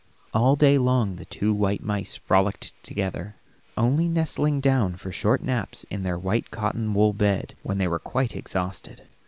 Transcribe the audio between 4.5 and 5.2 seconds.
down for